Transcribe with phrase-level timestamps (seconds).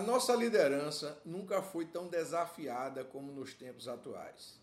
[0.00, 4.58] A nossa liderança nunca foi tão desafiada como nos tempos atuais.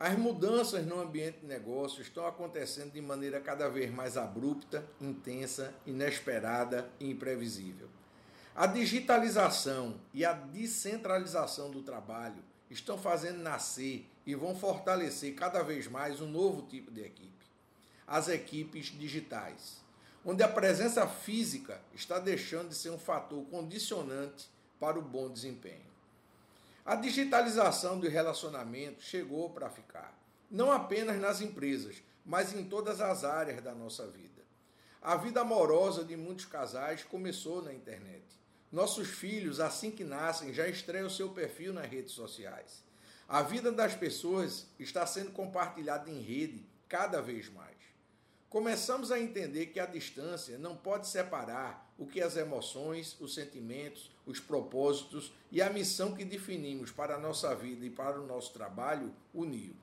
[0.00, 5.74] As mudanças no ambiente de negócio estão acontecendo de maneira cada vez mais abrupta, intensa,
[5.84, 7.88] inesperada e imprevisível.
[8.54, 15.88] A digitalização e a descentralização do trabalho estão fazendo nascer e vão fortalecer cada vez
[15.88, 17.46] mais um novo tipo de equipe:
[18.06, 19.78] as equipes digitais,
[20.24, 25.88] onde a presença física está deixando de ser um fator condicionante para o bom desempenho.
[26.84, 30.18] A digitalização do relacionamento chegou para ficar,
[30.50, 34.42] não apenas nas empresas, mas em todas as áreas da nossa vida.
[35.00, 38.24] A vida amorosa de muitos casais começou na internet.
[38.70, 42.84] Nossos filhos, assim que nascem, já estreiam seu perfil nas redes sociais.
[43.28, 47.78] A vida das pessoas está sendo compartilhada em rede cada vez mais
[48.48, 54.10] começamos a entender que a distância não pode separar o que as emoções, os sentimentos,
[54.24, 58.52] os propósitos e a missão que definimos para a nossa vida e para o nosso
[58.52, 59.74] trabalho uniu.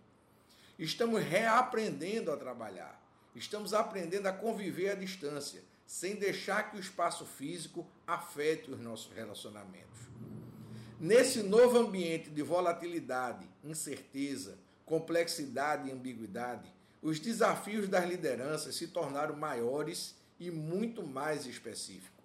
[0.79, 3.01] Estamos reaprendendo a trabalhar.
[3.35, 9.13] Estamos aprendendo a conviver à distância, sem deixar que o espaço físico afete os nossos
[9.13, 9.99] relacionamentos.
[10.99, 19.35] Nesse novo ambiente de volatilidade, incerteza, complexidade e ambiguidade, os desafios das lideranças se tornaram
[19.35, 22.15] maiores e muito mais específicos.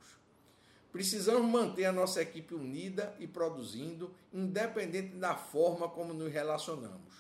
[0.92, 7.14] Precisamos manter a nossa equipe unida e produzindo, independente da forma como nos relacionamos.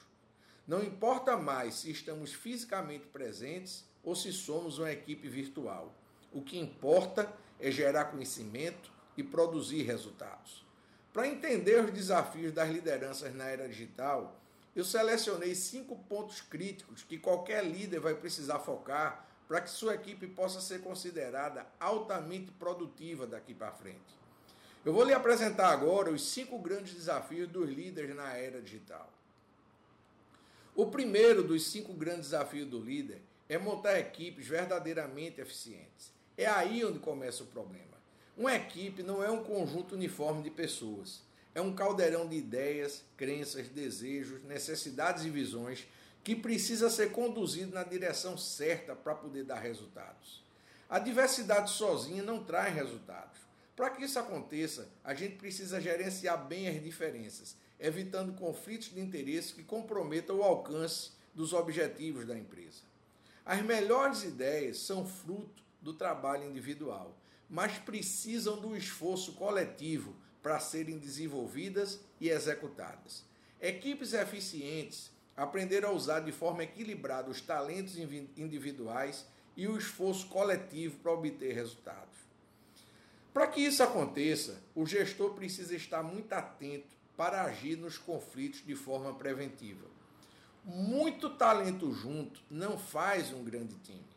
[0.66, 5.94] Não importa mais se estamos fisicamente presentes ou se somos uma equipe virtual.
[6.32, 10.64] O que importa é gerar conhecimento e produzir resultados.
[11.12, 14.40] Para entender os desafios das lideranças na era digital,
[14.74, 20.28] eu selecionei cinco pontos críticos que qualquer líder vai precisar focar para que sua equipe
[20.28, 24.20] possa ser considerada altamente produtiva daqui para frente.
[24.84, 29.12] Eu vou lhe apresentar agora os cinco grandes desafios dos líderes na era digital.
[30.74, 36.12] O primeiro dos cinco grandes desafios do líder é montar equipes verdadeiramente eficientes.
[36.40, 37.84] É aí onde começa o problema.
[38.36, 41.20] Uma equipe não é um conjunto uniforme de pessoas
[41.54, 45.86] é um caldeirão de ideias, crenças, desejos, necessidades e visões
[46.22, 50.42] que precisa ser conduzido na direção certa para poder dar resultados.
[50.88, 53.40] A diversidade sozinha não traz resultados.
[53.74, 59.54] Para que isso aconteça, a gente precisa gerenciar bem as diferenças, evitando conflitos de interesse
[59.54, 62.82] que comprometam o alcance dos objetivos da empresa.
[63.46, 67.16] As melhores ideias são fruto do trabalho individual,
[67.48, 73.24] mas precisam do esforço coletivo para serem desenvolvidas e executadas.
[73.60, 79.26] Equipes eficientes aprenderam a usar de forma equilibrada os talentos individuais
[79.56, 82.18] e o esforço coletivo para obter resultados.
[83.32, 88.74] Para que isso aconteça, o gestor precisa estar muito atento para agir nos conflitos de
[88.74, 89.86] forma preventiva.
[90.64, 94.09] Muito talento junto não faz um grande time.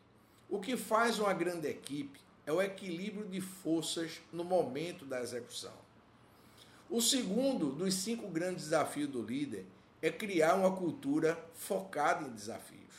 [0.54, 5.74] O que faz uma grande equipe é o equilíbrio de forças no momento da execução.
[6.88, 9.66] O segundo dos cinco grandes desafios do líder
[10.00, 12.94] é criar uma cultura focada em desafios.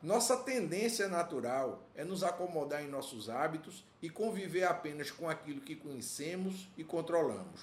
[0.00, 5.74] Nossa tendência natural é nos acomodar em nossos hábitos e conviver apenas com aquilo que
[5.74, 7.60] conhecemos e controlamos.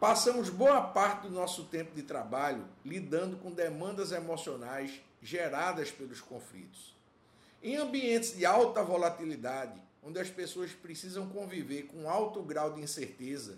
[0.00, 7.00] Passamos boa parte do nosso tempo de trabalho lidando com demandas emocionais geradas pelos conflitos.
[7.62, 13.56] Em ambientes de alta volatilidade, onde as pessoas precisam conviver com alto grau de incerteza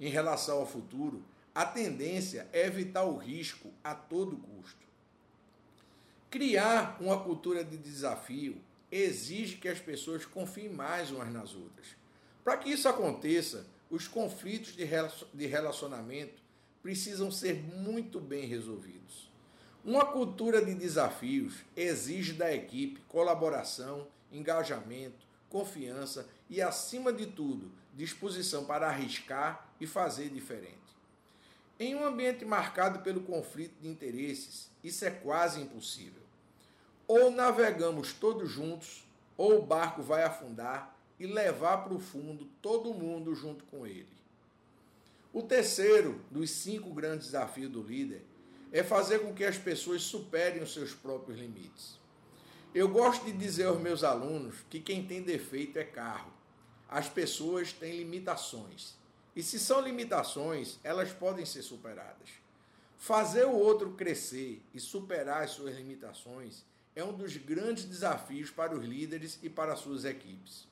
[0.00, 1.22] em relação ao futuro,
[1.54, 4.84] a tendência é evitar o risco a todo custo.
[6.28, 11.86] Criar uma cultura de desafio exige que as pessoas confiem mais umas nas outras.
[12.42, 16.42] Para que isso aconteça, os conflitos de relacionamento
[16.82, 19.30] precisam ser muito bem resolvidos.
[19.86, 28.64] Uma cultura de desafios exige da equipe colaboração, engajamento, confiança e, acima de tudo, disposição
[28.64, 30.74] para arriscar e fazer diferente.
[31.78, 36.22] Em um ambiente marcado pelo conflito de interesses, isso é quase impossível.
[37.06, 39.06] Ou navegamos todos juntos,
[39.36, 44.08] ou o barco vai afundar e levar para o fundo todo mundo junto com ele.
[45.32, 48.24] O terceiro dos cinco grandes desafios do líder
[48.72, 51.98] é fazer com que as pessoas superem os seus próprios limites.
[52.74, 56.32] Eu gosto de dizer aos meus alunos que quem tem defeito é carro.
[56.88, 58.94] As pessoas têm limitações.
[59.34, 62.28] E se são limitações, elas podem ser superadas.
[62.98, 66.64] Fazer o outro crescer e superar as suas limitações
[66.94, 70.66] é um dos grandes desafios para os líderes e para as suas equipes.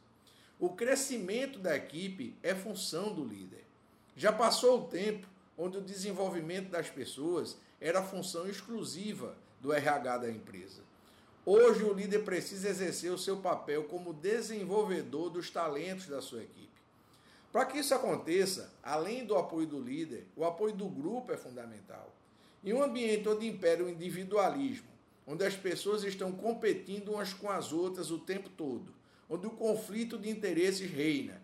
[0.58, 3.64] O crescimento da equipe é função do líder.
[4.16, 5.26] Já passou o tempo
[5.56, 10.80] onde o desenvolvimento das pessoas era função exclusiva do RH da empresa.
[11.44, 16.70] Hoje, o líder precisa exercer o seu papel como desenvolvedor dos talentos da sua equipe.
[17.52, 22.10] Para que isso aconteça, além do apoio do líder, o apoio do grupo é fundamental.
[22.64, 24.88] Em um ambiente onde impera o individualismo,
[25.26, 28.94] onde as pessoas estão competindo umas com as outras o tempo todo,
[29.28, 31.38] onde o conflito de interesses reina,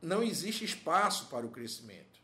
[0.00, 2.22] não existe espaço para o crescimento.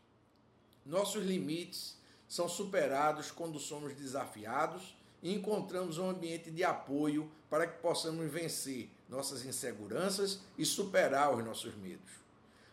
[0.83, 2.01] Nossos limites
[2.33, 8.89] são superados quando somos desafiados e encontramos um ambiente de apoio para que possamos vencer
[9.07, 12.11] nossas inseguranças e superar os nossos medos.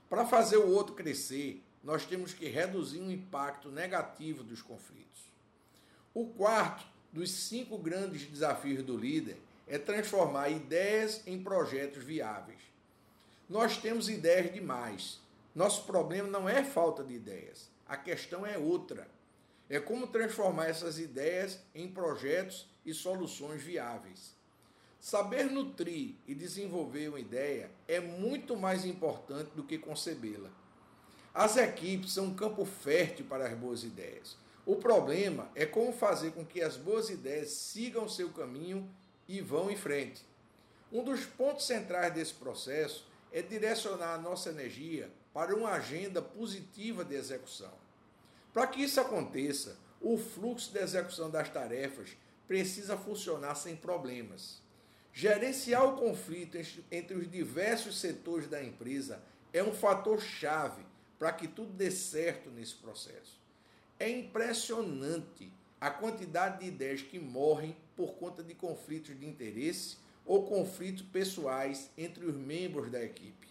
[0.09, 5.31] Para fazer o outro crescer, nós temos que reduzir o impacto negativo dos conflitos.
[6.15, 9.37] O quarto dos cinco grandes desafios do líder
[9.69, 12.61] é transformar ideias em projetos viáveis.
[13.47, 15.21] Nós temos ideias demais.
[15.55, 19.19] Nosso problema não é falta de ideias, a questão é outra.
[19.70, 24.34] É como transformar essas ideias em projetos e soluções viáveis.
[24.99, 30.50] Saber nutrir e desenvolver uma ideia é muito mais importante do que concebê-la.
[31.32, 34.37] As equipes são um campo fértil para as boas ideias.
[34.67, 38.93] O problema é como fazer com que as boas ideias sigam seu caminho
[39.28, 40.26] e vão em frente.
[40.90, 47.05] Um dos pontos centrais desse processo é direcionar a nossa energia para uma agenda positiva
[47.05, 47.73] de execução.
[48.52, 52.17] Para que isso aconteça, o fluxo de execução das tarefas
[52.49, 54.61] precisa funcionar sem problemas.
[55.12, 56.56] Gerenciar o conflito
[56.91, 60.82] entre os diversos setores da empresa é um fator chave
[61.19, 63.38] para que tudo dê certo nesse processo.
[63.99, 70.44] É impressionante a quantidade de ideias que morrem por conta de conflitos de interesse ou
[70.47, 73.49] conflitos pessoais entre os membros da equipe.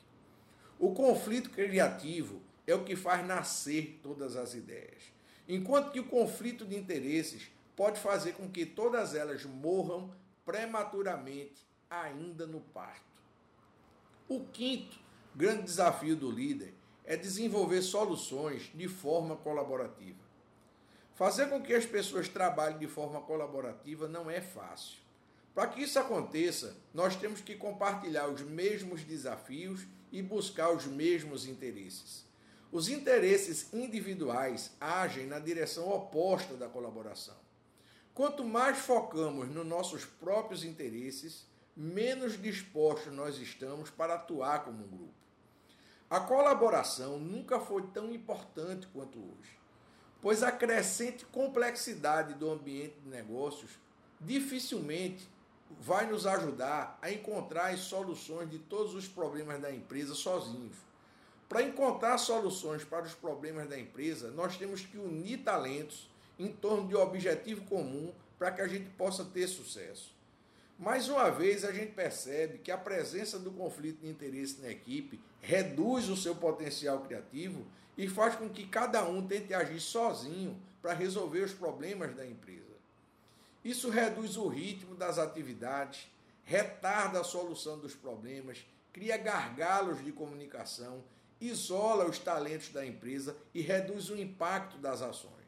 [0.80, 5.04] O conflito criativo é o que faz nascer todas as ideias,
[5.48, 10.14] enquanto que o conflito de interesses pode fazer com que todas elas morram
[10.46, 13.04] prematuramente ainda no parto.
[14.28, 15.00] O quinto
[15.36, 16.74] grande desafio do líder
[17.04, 20.20] é desenvolver soluções de forma colaborativa.
[21.16, 25.00] Fazer com que as pessoas trabalhem de forma colaborativa não é fácil.
[25.56, 31.48] Para que isso aconteça, nós temos que compartilhar os mesmos desafios e buscar os mesmos
[31.48, 32.29] interesses.
[32.72, 37.36] Os interesses individuais agem na direção oposta da colaboração.
[38.14, 44.88] Quanto mais focamos nos nossos próprios interesses, menos dispostos nós estamos para atuar como um
[44.88, 45.14] grupo.
[46.10, 49.58] A colaboração nunca foi tão importante quanto hoje,
[50.22, 53.72] pois a crescente complexidade do ambiente de negócios
[54.22, 55.28] dificilmente
[55.80, 60.89] vai nos ajudar a encontrar as soluções de todos os problemas da empresa sozinhos.
[61.50, 66.08] Para encontrar soluções para os problemas da empresa, nós temos que unir talentos
[66.38, 70.16] em torno de um objetivo comum para que a gente possa ter sucesso.
[70.78, 75.20] Mais uma vez, a gente percebe que a presença do conflito de interesse na equipe
[75.42, 77.66] reduz o seu potencial criativo
[77.98, 82.64] e faz com que cada um tente agir sozinho para resolver os problemas da empresa.
[83.66, 86.08] Isso reduz o ritmo das atividades,
[86.46, 91.04] retarda a solução dos problemas, cria gargalos de comunicação,
[91.40, 95.40] isola os talentos da empresa e reduz o impacto das ações.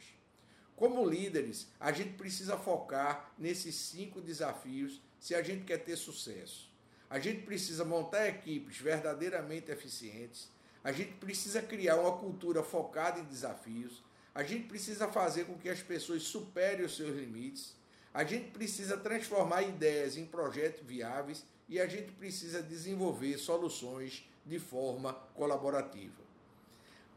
[0.76, 6.72] Como líderes, a gente precisa focar nesses cinco desafios se a gente quer ter sucesso.
[7.10, 10.50] A gente precisa montar equipes verdadeiramente eficientes.
[10.84, 14.02] A gente precisa criar uma cultura focada em desafios.
[14.34, 17.76] A gente precisa fazer com que as pessoas superem os seus limites.
[18.14, 24.60] A gente precisa transformar ideias em projetos viáveis e a gente precisa desenvolver soluções de
[24.60, 26.22] forma colaborativa.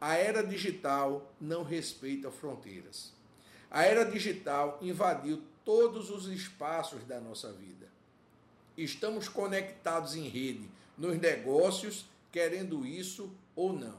[0.01, 3.13] A era digital não respeita fronteiras.
[3.71, 7.89] A era digital invadiu todos os espaços da nossa vida.
[8.77, 13.99] Estamos conectados em rede, nos negócios, querendo isso ou não.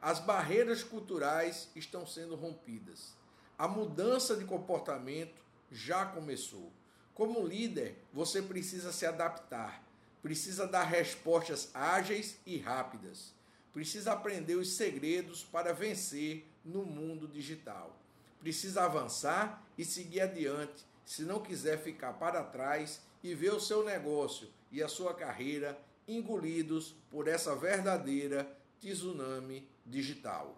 [0.00, 3.14] As barreiras culturais estão sendo rompidas.
[3.58, 6.72] A mudança de comportamento já começou.
[7.14, 9.82] Como líder, você precisa se adaptar,
[10.22, 13.34] precisa dar respostas ágeis e rápidas,
[13.72, 17.98] precisa aprender os segredos para vencer no mundo digital
[18.42, 23.84] precisa avançar e seguir adiante, se não quiser ficar para trás e ver o seu
[23.84, 28.50] negócio e a sua carreira engolidos por essa verdadeira
[28.80, 30.56] tsunami digital.